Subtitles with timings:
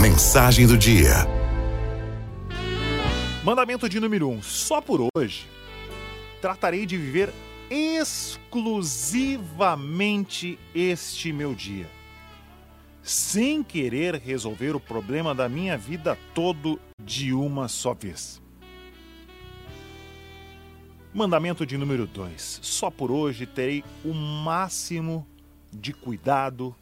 [0.00, 1.14] Mensagem do dia.
[3.44, 4.32] Mandamento de número 1.
[4.32, 5.46] Um, só por hoje
[6.40, 7.32] tratarei de viver
[7.70, 11.88] exclusivamente este meu dia,
[13.02, 18.42] sem querer resolver o problema da minha vida todo de uma só vez.
[21.14, 22.60] Mandamento de número 2.
[22.62, 25.26] Só por hoje terei o máximo
[25.72, 26.74] de cuidado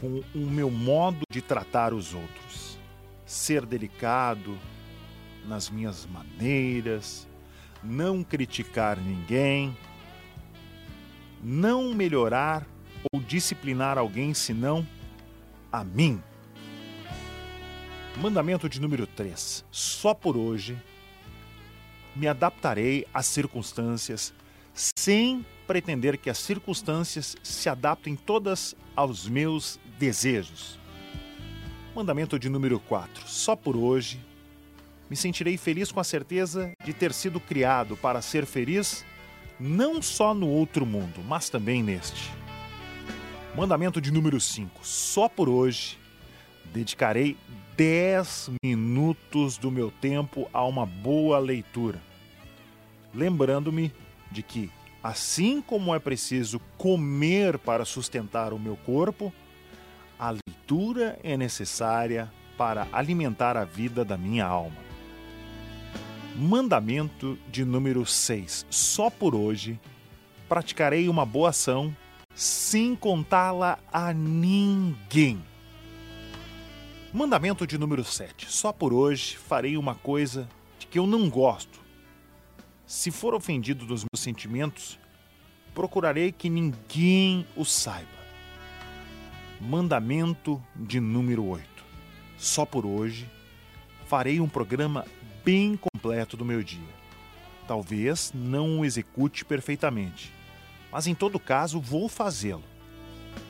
[0.00, 2.78] com o meu modo de tratar os outros.
[3.26, 4.58] Ser delicado
[5.46, 7.28] nas minhas maneiras,
[7.82, 9.76] não criticar ninguém,
[11.42, 12.66] não melhorar
[13.12, 14.86] ou disciplinar alguém senão
[15.72, 16.22] a mim.
[18.16, 19.64] Mandamento de número 3.
[19.70, 20.76] Só por hoje
[22.16, 24.34] me adaptarei às circunstâncias
[24.74, 30.80] sem pretender que as circunstâncias se adaptem todas aos meus desejos.
[31.94, 33.28] Mandamento de número 4.
[33.28, 34.20] Só por hoje
[35.08, 39.04] me sentirei feliz com a certeza de ter sido criado para ser feliz
[39.60, 42.32] não só no outro mundo, mas também neste.
[43.54, 44.84] Mandamento de número 5.
[44.84, 45.96] Só por hoje
[46.74, 47.36] dedicarei
[47.76, 52.02] 10 minutos do meu tempo a uma boa leitura.
[53.14, 53.92] Lembrando-me
[54.32, 54.68] de que,
[55.02, 59.32] assim como é preciso comer para sustentar o meu corpo,
[60.18, 64.76] a leitura é necessária para alimentar a vida da minha alma.
[66.36, 68.66] Mandamento de número 6.
[68.70, 69.80] Só por hoje
[70.48, 71.94] praticarei uma boa ação
[72.34, 75.42] sem contá-la a ninguém.
[77.12, 78.50] Mandamento de número 7.
[78.50, 80.48] Só por hoje farei uma coisa
[80.78, 81.80] de que eu não gosto.
[82.90, 84.98] Se for ofendido dos meus sentimentos,
[85.72, 88.08] procurarei que ninguém o saiba.
[89.60, 91.84] Mandamento de número 8.
[92.36, 93.30] Só por hoje
[94.06, 95.06] farei um programa
[95.44, 96.82] bem completo do meu dia.
[97.68, 100.32] Talvez não o execute perfeitamente,
[100.90, 102.64] mas em todo caso vou fazê-lo.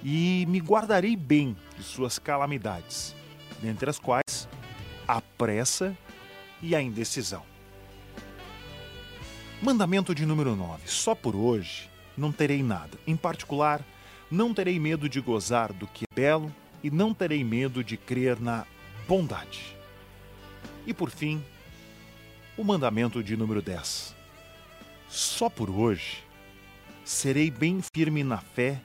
[0.04, 3.16] E me guardarei bem de suas calamidades
[3.62, 4.46] dentre as quais
[5.08, 5.96] a pressa
[6.60, 7.48] e a indecisão.
[9.62, 10.84] Mandamento de número 9.
[10.86, 12.98] Só por hoje não terei nada.
[13.06, 13.84] Em particular,
[14.30, 16.50] não terei medo de gozar do que é belo
[16.82, 18.66] e não terei medo de crer na
[19.06, 19.76] bondade.
[20.86, 21.44] E por fim,
[22.56, 24.14] o mandamento de número 10.
[25.10, 26.24] Só por hoje
[27.04, 28.80] serei bem firme na fé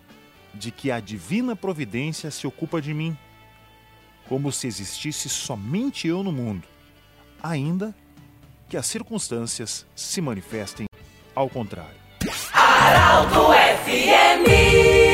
[0.54, 3.18] de que a divina providência se ocupa de mim
[4.28, 6.68] como se existisse somente eu no mundo,
[7.42, 7.96] ainda
[8.68, 10.88] que as circunstâncias se manifestem
[11.36, 11.96] ao contrário.
[13.84, 15.05] FMI